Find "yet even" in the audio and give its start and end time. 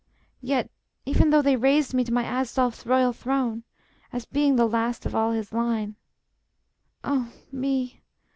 0.41-1.29